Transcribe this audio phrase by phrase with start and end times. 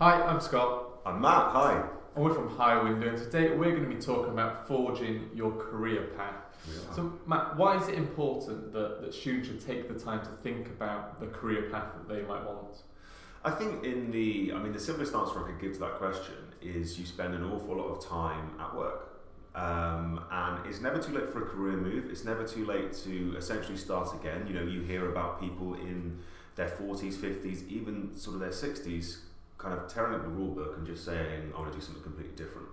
[0.00, 0.98] Hi, I'm Scott.
[1.06, 1.84] I'm Matt, hi.
[2.16, 5.52] And we're from High Window, and today we're going to be talking about forging your
[5.52, 6.34] career path.
[6.96, 10.66] So, Matt, why is it important that, that students should take the time to think
[10.66, 12.78] about the career path that they might want?
[13.44, 16.34] I think in the, I mean, the simplest answer I could give to that question
[16.60, 19.22] is you spend an awful lot of time at work.
[19.54, 22.10] Um, and it's never too late for a career move.
[22.10, 24.48] It's never too late to essentially start again.
[24.48, 26.18] You know, you hear about people in
[26.56, 29.18] their 40s, 50s, even sort of their 60s,
[29.58, 32.02] kind of tearing up the rule book and just saying, I want to do something
[32.02, 32.68] completely different.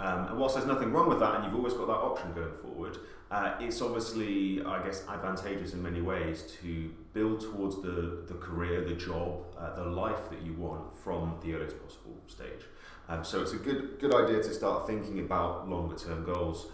[0.00, 2.54] Um, and whilst there's nothing wrong with that, and you've always got that option going
[2.54, 2.98] forward,
[3.30, 8.84] uh, it's obviously, I guess, advantageous in many ways to build towards the, the career,
[8.84, 12.62] the job, uh, the life that you want from the earliest possible stage.
[13.08, 16.68] Um, so it's a good good idea to start thinking about longer term goals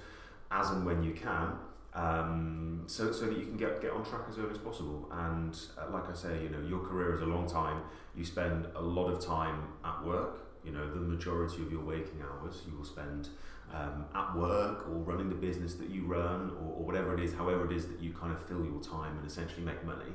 [0.51, 1.53] as and when you can,
[1.95, 5.09] um, so, so that you can get, get on track as early as possible.
[5.13, 7.83] And uh, like I say, you know, your career is a long time.
[8.17, 10.41] You spend a lot of time at work.
[10.65, 13.29] You know, the majority of your waking hours you will spend
[13.73, 17.35] um, at work or running the business that you run or, or whatever it is,
[17.35, 20.13] however it is that you kind of fill your time and essentially make money.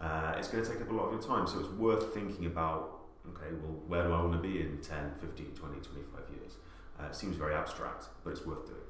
[0.00, 1.46] Uh, it's going to take up a lot of your time.
[1.46, 5.12] So it's worth thinking about okay, well, where do I want to be in 10,
[5.20, 6.52] 15, 20, 25 years?
[6.98, 8.89] Uh, it seems very abstract, but it's worth doing.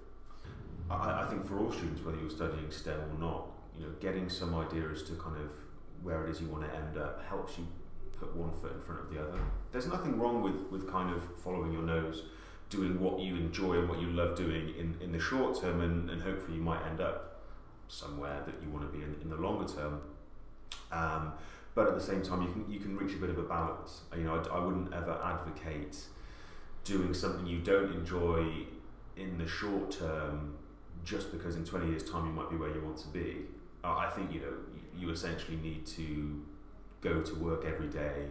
[0.91, 3.47] I, I think for all students, whether you're studying STEM or not,
[3.79, 5.51] you know, getting some idea as to kind of
[6.03, 7.67] where it is you want to end up helps you
[8.19, 9.39] put one foot in front of the other.
[9.73, 12.25] There's nothing wrong with, with kind of following your nose,
[12.69, 16.11] doing what you enjoy and what you love doing in, in the short term, and,
[16.11, 17.43] and hopefully you might end up
[17.89, 20.01] somewhere that you want to be in, in the longer term.
[20.93, 21.33] Um,
[21.75, 24.03] but at the same time, you can you can reach a bit of a balance.
[24.17, 25.97] You know, I, I wouldn't ever advocate
[26.85, 28.67] doing something you don't enjoy
[29.17, 30.57] in the short term
[31.05, 33.47] just because in 20 years time you might be where you want to be
[33.83, 34.53] i think you know
[34.97, 36.45] you essentially need to
[37.01, 38.27] go to work every day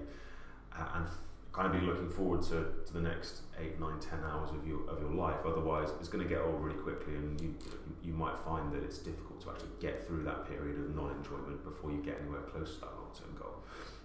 [0.77, 1.07] uh, and
[1.51, 4.87] kind of be looking forward to, to the next eight, nine, ten hours of your
[4.89, 5.39] of your life.
[5.45, 7.55] Otherwise, it's going to get old really quickly, and you
[8.03, 11.91] you might find that it's difficult to actually get through that period of non-enjoyment before
[11.91, 13.55] you get anywhere close to that long-term goal.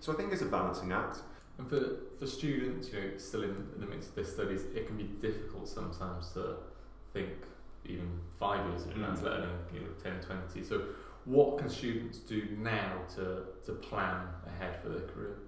[0.00, 1.19] So I think it's a balancing act.
[1.56, 4.97] And for, for students, you know, still in the midst of their studies, it can
[4.97, 6.56] be difficult sometimes to
[7.12, 7.28] think
[7.87, 8.09] even
[8.39, 9.25] five years in advance, mm.
[9.25, 10.62] let alone you know, 10, 20.
[10.65, 10.83] So
[11.25, 15.39] what can students do now to, to plan ahead for their career?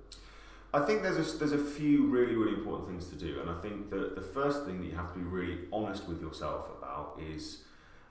[0.73, 3.41] I think there's a, there's a few really, really important things to do.
[3.41, 6.21] And I think that the first thing that you have to be really honest with
[6.21, 7.63] yourself about is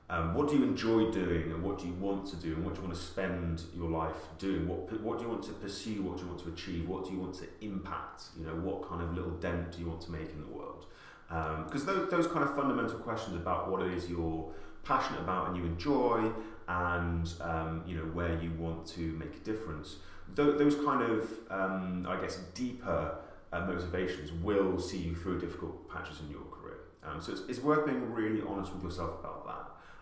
[0.10, 2.76] um, what do you enjoy doing and what do you want to do and what
[2.76, 4.68] do you want to spend your life doing?
[4.68, 6.04] What, what do you want to pursue?
[6.04, 6.88] What do you want to achieve?
[6.88, 8.26] What do you want to impact?
[8.38, 10.86] You know, what kind of little dent do you want to make in the world?
[11.28, 14.52] Because um, those, those kind of fundamental questions about what it is you're
[14.84, 16.32] passionate about and you enjoy
[16.68, 19.98] and um, you know where you want to make a difference
[20.36, 23.18] th- those kind of um, I guess deeper
[23.52, 26.80] uh, motivations will see you through difficult patches in your career.
[27.04, 29.46] Um, so it's, it's worth being really honest with yourself about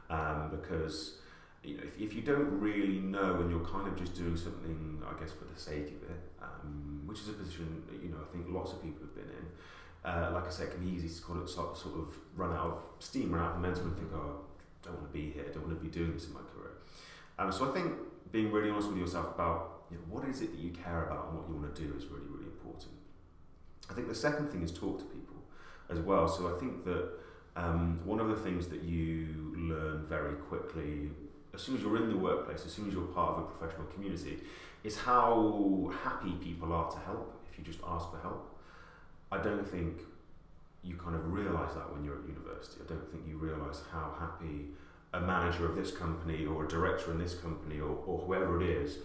[0.09, 1.17] that um, because
[1.63, 5.01] you know if, if you don't really know and you're kind of just doing something
[5.05, 8.31] I guess for the sake of it um, which is a position you know I
[8.31, 9.45] think lots of people have been in
[10.05, 12.65] uh, like I said, it can be easy to sort of, sort of run out
[12.65, 14.41] of steam, run out of momentum, and think, oh,
[14.81, 16.41] I don't want to be here, I don't want to be doing this in my
[16.41, 16.71] career.
[17.39, 17.93] Um, so I think
[18.31, 21.29] being really honest with yourself about you know, what is it that you care about
[21.29, 22.91] and what you want to do is really, really important.
[23.89, 25.35] I think the second thing is talk to people
[25.89, 26.27] as well.
[26.27, 27.09] So I think that
[27.55, 31.11] um, one of the things that you learn very quickly,
[31.53, 33.85] as soon as you're in the workplace, as soon as you're part of a professional
[33.87, 34.39] community,
[34.83, 38.49] is how happy people are to help if you just ask for help.
[39.33, 39.97] I don't think
[40.83, 42.81] you kind of realise that when you're at university.
[42.85, 44.67] I don't think you realise how happy
[45.11, 48.69] a manager of this company or a director in this company or, or whoever it
[48.69, 48.97] is,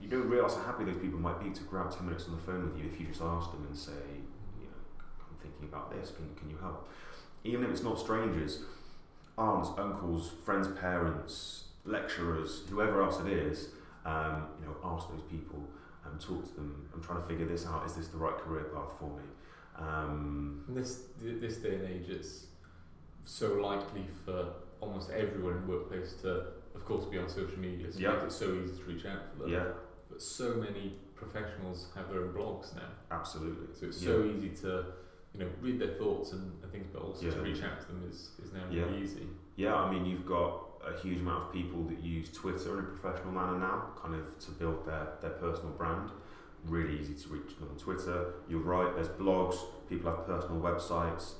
[0.00, 2.42] you don't realise how happy those people might be to grab 10 minutes on the
[2.42, 3.92] phone with you if you just ask them and say,
[4.58, 4.80] you know,
[5.28, 6.88] I'm thinking about this, can, can you help?
[7.44, 8.60] Even if it's not strangers,
[9.36, 13.68] aunts, uncles, friends, parents, lecturers, whoever else it is,
[14.06, 15.62] um, you know, ask those people
[16.04, 16.88] and talk to them.
[16.94, 17.84] I'm trying to figure this out.
[17.84, 19.24] Is this the right career path for me?
[19.80, 22.46] Um, this this day and age, it's
[23.24, 27.92] so likely for almost everyone in the workplace to, of course, be on social media.
[27.92, 28.24] So yeah.
[28.24, 29.52] it's so easy to reach out for them.
[29.52, 29.64] Yeah.
[30.08, 32.88] But so many professionals have their own blogs now.
[33.10, 33.74] Absolutely.
[33.78, 34.86] So it's so easy to,
[35.32, 37.32] you know, read their thoughts and, and things, but also yeah.
[37.32, 38.82] to reach out to them is, is now yeah.
[38.82, 39.26] really easy.
[39.56, 42.88] Yeah, I mean, you've got a huge amount of people that use Twitter in a
[42.88, 46.10] professional manner now, kind of to build their, their personal brand
[46.66, 48.34] really easy to reach them on Twitter.
[48.48, 49.56] You're right, there's blogs,
[49.88, 51.32] people have personal websites.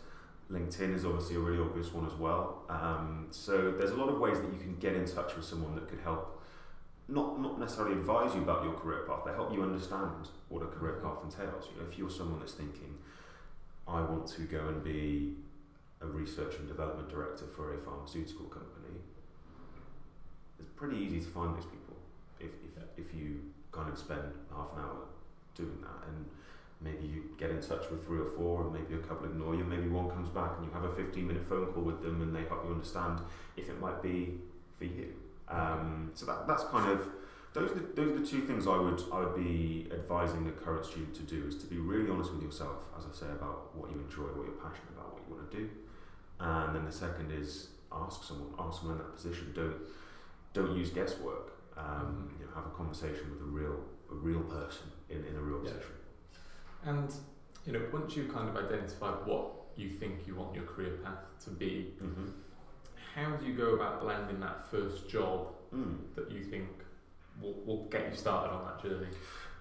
[0.51, 2.63] LinkedIn is obviously a really obvious one as well.
[2.69, 5.75] Um, so there's a lot of ways that you can get in touch with someone
[5.77, 6.43] that could help
[7.07, 9.21] not not necessarily advise you about your career path.
[9.27, 11.69] They help you understand what a career path entails.
[11.73, 12.99] You know, if you're someone that's thinking,
[13.87, 15.35] I want to go and be
[16.01, 18.99] a research and development director for a pharmaceutical company,
[20.59, 21.97] it's pretty easy to find those people
[22.41, 23.41] if if, if you
[23.73, 25.07] kind of spend half an hour
[25.55, 26.27] doing that and
[26.81, 29.65] maybe you get in touch with three or four and maybe a couple ignore you
[29.65, 32.35] maybe one comes back and you have a 15 minute phone call with them and
[32.35, 33.21] they help you understand
[33.57, 34.39] if it might be
[34.79, 35.13] for you.
[35.49, 37.09] Um, so that, that's kind of
[37.53, 40.53] those are, the, those are the two things I would I would be advising a
[40.53, 43.77] current student to do is to be really honest with yourself as I say about
[43.77, 45.69] what you enjoy what you're passionate about what you want to do.
[46.39, 49.53] And then the second is ask someone ask someone in that position.
[49.55, 49.77] Don't
[50.55, 54.91] don't use guesswork um, you know, have a conversation with a real a real person
[55.09, 55.73] in, in a real Yeah.
[55.73, 55.95] position
[56.85, 57.15] And
[57.67, 61.19] you know, once you've kind of identified what you think you want your career path
[61.45, 62.31] to be, mm-hmm.
[63.15, 65.99] how do you go about landing that first job mm.
[66.15, 66.69] that you think
[67.41, 69.09] will, will get you started on that journey?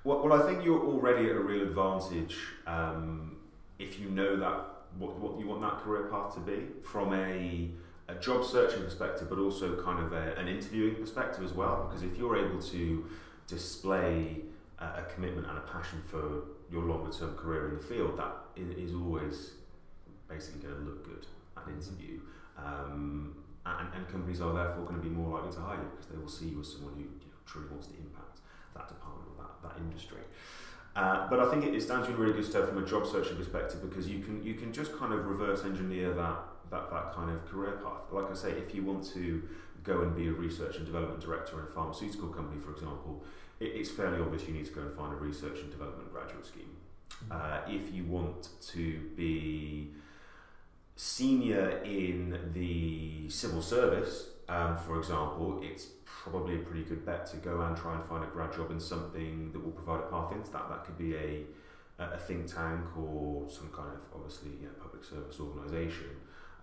[0.03, 3.38] Well, well, I think you're already at a real advantage um,
[3.79, 4.65] if you know that
[4.97, 7.69] what, what you want that career path to be from a,
[8.09, 11.88] a job searching perspective, but also kind of a, an interviewing perspective as well.
[11.88, 13.06] Because if you're able to
[13.47, 14.41] display
[14.79, 18.33] a, a commitment and a passion for your longer term career in the field, that
[18.56, 19.51] is always
[20.27, 21.25] basically going to look good
[21.57, 22.19] at an interview.
[22.57, 23.35] Um,
[23.65, 26.17] and, and companies are therefore going to be more likely to hire you because they
[26.17, 28.39] will see you as someone who you know, truly wants to impact
[28.75, 30.21] that department or that, that industry.
[30.95, 33.06] Uh, but I think it, it stands you in really good stead from a job
[33.06, 36.39] searching perspective because you can you can just kind of reverse engineer that
[36.71, 38.12] that, that kind of career path.
[38.12, 39.44] Like I say, if you want to
[39.83, 43.24] go and be a research and development director in a pharmaceutical company, for example,
[43.60, 46.45] it, it's fairly obvious you need to go and find a research and development graduate
[46.45, 46.75] scheme.
[47.30, 49.92] Uh, if you want to be
[50.95, 57.38] senior in the civil service, um, for example, it's probably a pretty good bet to
[57.38, 60.31] go and try and find a grad job in something that will provide a path
[60.31, 60.68] into that.
[60.69, 61.44] That could be a,
[62.00, 66.10] a think tank or some kind of obviously you know, public service organisation,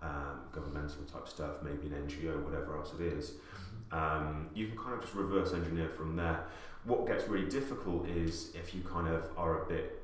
[0.01, 3.33] um, governmental type stuff, maybe an NGO, whatever else it is.
[3.91, 6.45] Um, you can kind of just reverse engineer from there.
[6.83, 10.03] What gets really difficult is if you kind of are a bit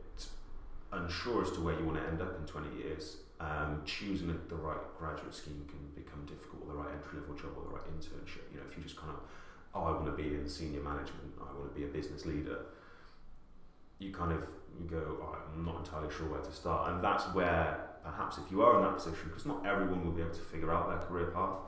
[0.92, 4.34] unsure as to where you want to end up in 20 years, um, choosing the,
[4.48, 7.76] the right graduate scheme can become difficult, or the right entry level job, or the
[7.76, 8.48] right internship.
[8.52, 9.20] You know, if you just kind of,
[9.76, 12.60] oh, I want to be in senior management, I want to be a business leader,
[14.00, 14.48] you kind of
[14.80, 16.92] you go, oh, I'm not entirely sure where to start.
[16.92, 20.22] And that's where perhaps if you are in that position, because not everyone will be
[20.22, 21.60] able to figure out their career path,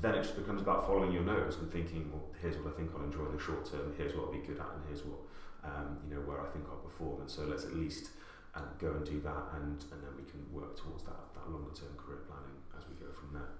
[0.00, 2.90] then it just becomes about following your nose and thinking, well, here's what I think
[2.94, 5.18] I'll enjoy in the short term, here's what I'll be good at, and here's what,
[5.64, 7.22] um, you know, where I think I'll perform.
[7.22, 8.10] And so let's at least
[8.54, 11.74] um, go and do that, and, and then we can work towards that, that longer
[11.74, 13.52] term career planning as we go from there.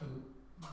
[0.00, 0.22] And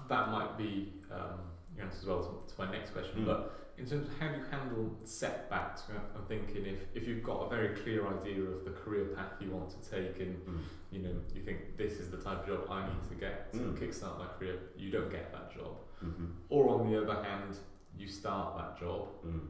[0.09, 1.39] that might be um,
[1.77, 3.21] your answer as well to, to my next question.
[3.21, 3.25] Mm.
[3.25, 5.83] But in terms of how do you handle setbacks,
[6.15, 9.51] I'm thinking if, if you've got a very clear idea of the career path you
[9.51, 10.59] want to take and Mm.
[10.91, 13.59] you know you think this is the type of job I need to get to
[13.59, 13.77] Mm.
[13.77, 15.73] kickstart my career, you don't get that job.
[16.03, 16.25] Mm-hmm.
[16.49, 17.57] Or on the other hand,
[17.97, 19.41] you start that job Mm.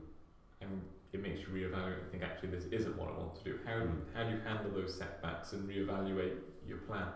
[0.61, 0.81] and
[1.13, 3.59] it makes you reevaluate and think actually this isn't what I want to do.
[3.65, 4.01] How Mm.
[4.13, 6.35] how do you handle those setbacks and reevaluate
[6.67, 7.07] your plan?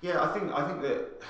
[0.00, 1.22] Yeah, I think I think that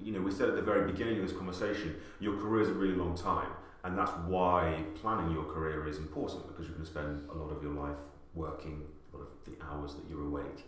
[0.00, 2.74] you know we said at the very beginning of this conversation, your career is a
[2.74, 3.48] really long time,
[3.84, 7.50] and that's why planning your career is important because you're going to spend a lot
[7.50, 7.98] of your life
[8.34, 10.64] working, a lot of the hours that you're awake,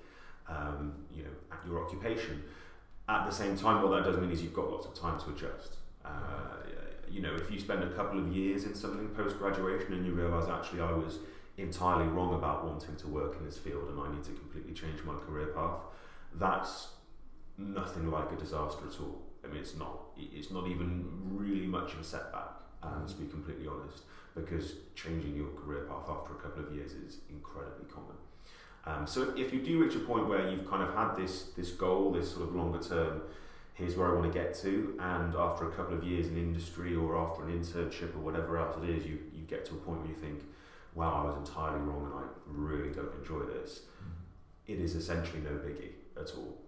[0.49, 2.43] um, you know, at your occupation.
[3.09, 5.31] At the same time, what that does mean is you've got lots of time to
[5.31, 5.77] adjust.
[6.05, 6.09] Uh,
[7.11, 10.13] you know, if you spend a couple of years in something post graduation and you
[10.13, 11.19] realise actually I was
[11.57, 15.03] entirely wrong about wanting to work in this field and I need to completely change
[15.05, 15.79] my career path,
[16.35, 16.89] that's
[17.59, 19.23] nothing like a disaster at all.
[19.45, 20.01] I mean, it's not.
[20.17, 22.51] It's not even really much of a setback,
[22.83, 24.03] um, to be completely honest,
[24.35, 28.17] because changing your career path after a couple of years is incredibly common.
[28.87, 31.51] Um, so if, if you do reach a point where you've kind of had this
[31.57, 33.23] this goal, this sort of longer term,
[33.75, 36.95] here's where I want to get to, and after a couple of years in industry
[36.95, 40.01] or after an internship or whatever else it is, you you get to a point
[40.01, 40.43] where you think,
[40.95, 43.83] wow, I was entirely wrong and I really don't enjoy this
[44.67, 46.59] it is essentially no biggie at all.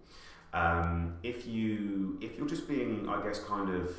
[0.53, 3.91] Um, if you if you're just being, I guess, kind of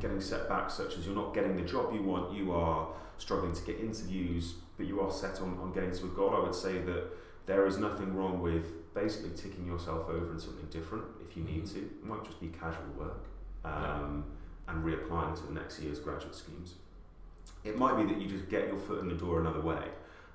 [0.00, 3.62] getting setbacks such as you're not getting the job you want, you are struggling to
[3.62, 6.78] get interviews, but you are set on, on getting to a goal, I would say
[6.78, 7.04] that
[7.46, 11.66] there is nothing wrong with basically ticking yourself over in something different if you need
[11.66, 11.78] to.
[11.78, 13.24] It might just be casual work
[13.64, 14.24] um,
[14.68, 16.74] and reapplying to the next year's graduate schemes.
[17.64, 19.84] It might be that you just get your foot in the door another way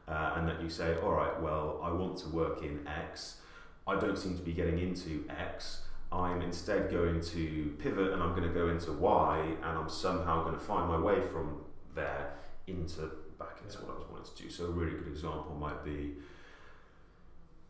[0.08, 3.38] uh, and that you say, all right, well, I want to work in X.
[3.88, 5.82] I don't seem to be getting into X.
[6.12, 10.44] I'm instead going to pivot and I'm going to go into Y, and I'm somehow
[10.44, 11.62] going to find my way from
[11.94, 12.34] there
[12.68, 13.02] into
[13.38, 13.86] back into Yeah.
[13.86, 14.50] what I was wanting to do.
[14.50, 16.14] So a really good example might be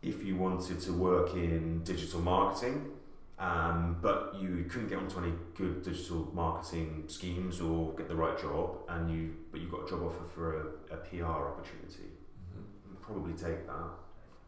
[0.02, 2.92] if you wanted to work in digital marketing,
[3.40, 8.38] um, but you couldn't get onto any good digital marketing schemes or get the right
[8.40, 12.10] job, and you but you got a job offer for a, a PR opportunity,
[12.56, 13.02] Mhm.
[13.02, 13.90] probably take that,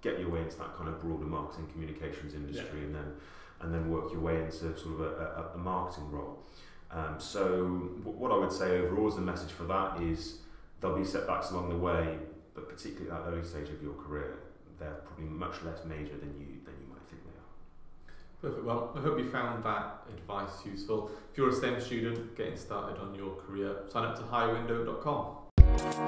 [0.01, 3.13] get your way into that kind of broader marketing communications industry, and then
[3.61, 6.43] and then work your way into sort of a, a, a marketing role.
[6.91, 10.39] Um, so w- what I would say overall as the message for that is
[10.79, 12.17] there'll be setbacks along the way,
[12.53, 14.37] but particularly at that early stage of your career,
[14.79, 18.41] they're probably much less major than you than you might think they are.
[18.41, 18.63] Perfect.
[18.63, 21.09] Well, I hope you found that advice useful.
[21.31, 25.46] If you're a STEM student getting started on your career, sign up to highwindow.com.
[25.77, 26.07] We'll